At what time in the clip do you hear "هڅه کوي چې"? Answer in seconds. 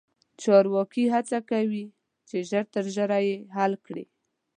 1.13-2.35